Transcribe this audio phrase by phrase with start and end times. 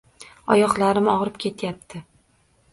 [0.55, 2.05] Oyoqlarim og'rib ketyapti.